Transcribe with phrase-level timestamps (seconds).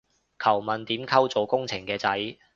[0.43, 2.35] 求問點溝做工程嘅仔